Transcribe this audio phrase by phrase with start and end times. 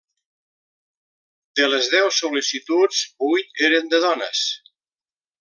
[1.61, 4.43] De les deu sol·licituds, vuit eren de dones.